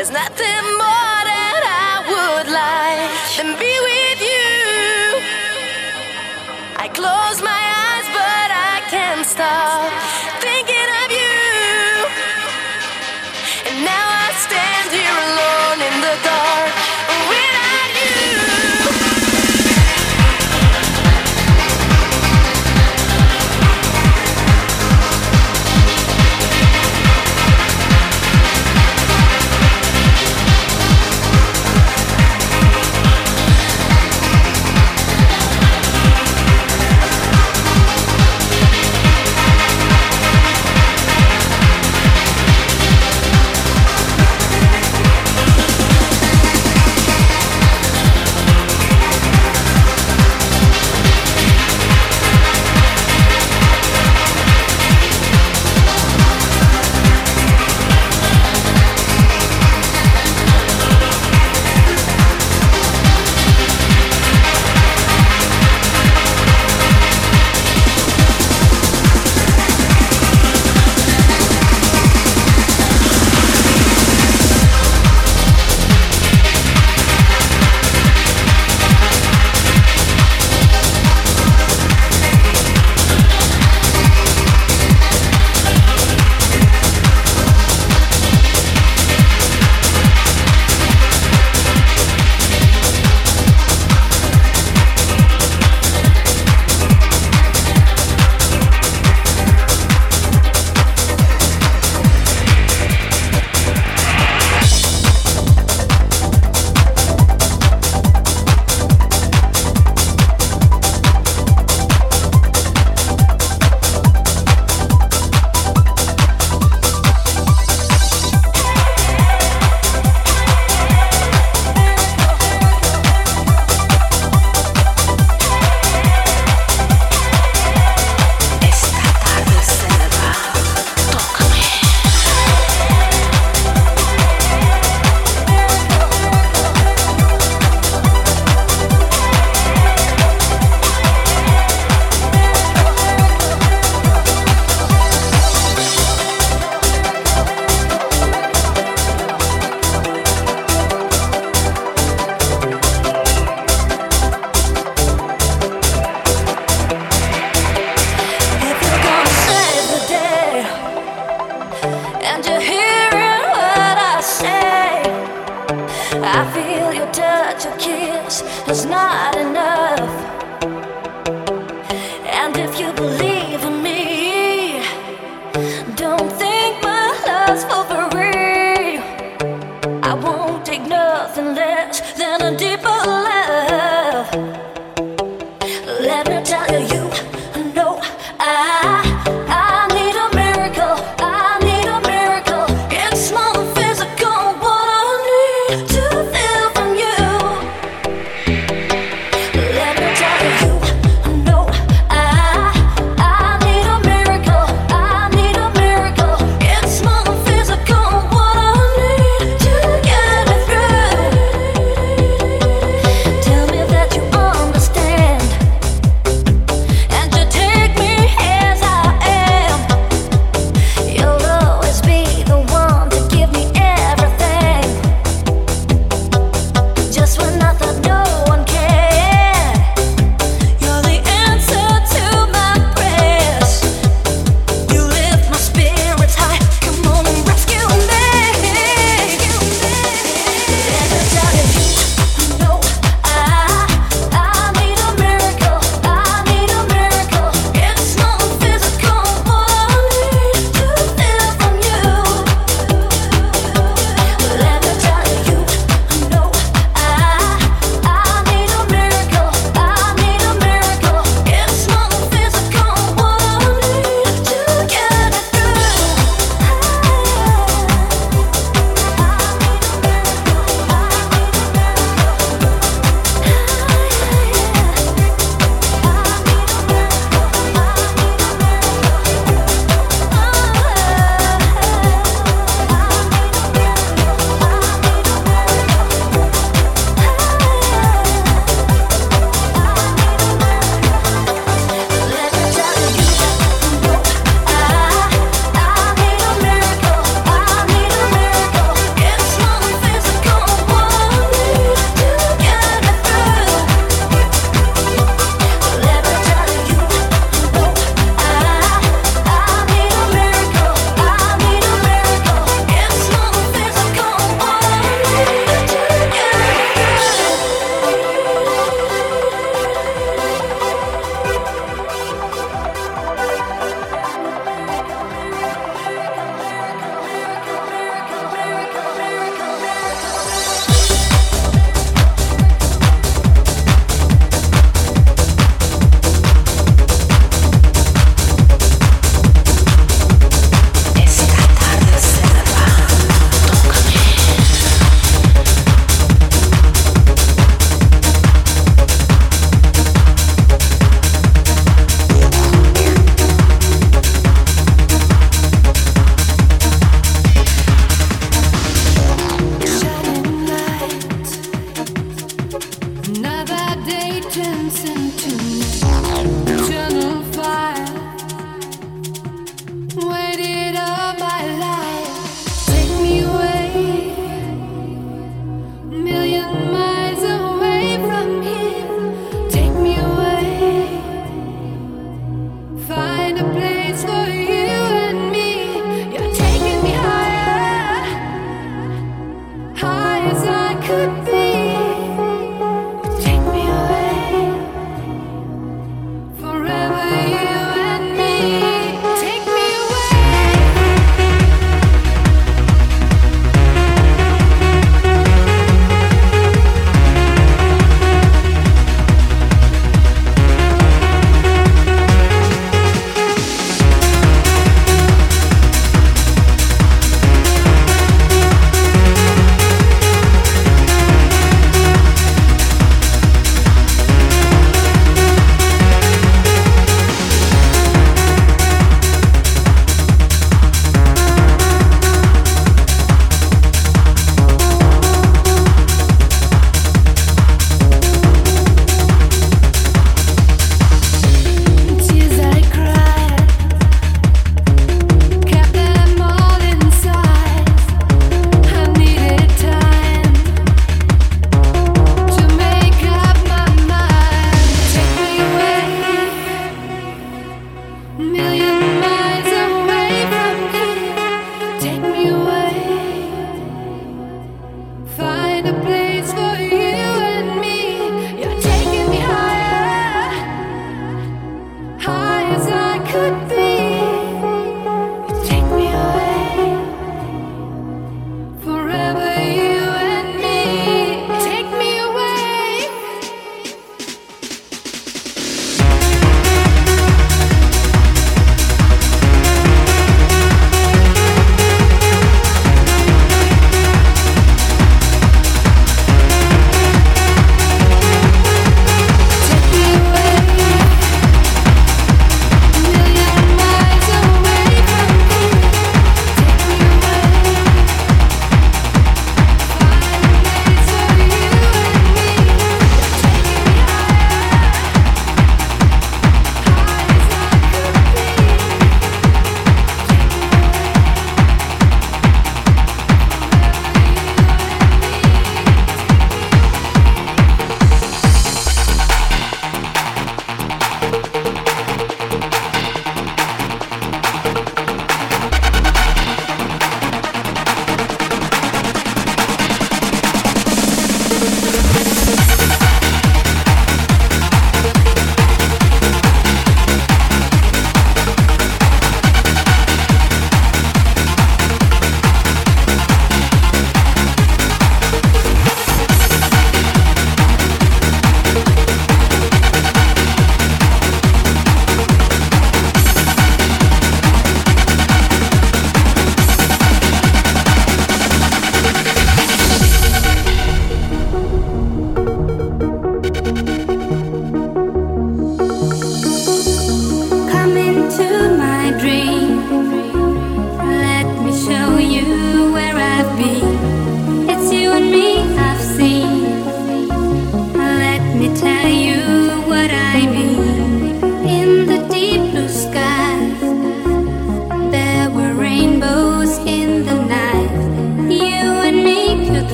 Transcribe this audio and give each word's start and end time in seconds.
There's 0.00 0.12
nothing 0.12 0.64
more 0.80 1.20
that 1.28 1.62
I 1.68 2.00
would 2.08 2.48
like 2.48 3.36
than 3.36 3.52
be 3.60 3.74
with 3.88 4.20
you. 4.32 4.56
I 6.78 6.88
close 6.88 7.42
my 7.42 7.62
eyes, 7.84 8.08
but 8.08 8.48
I 8.50 8.80
can't 8.88 9.26
stop. 9.26 10.29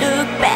look 0.00 0.28
back. 0.38 0.55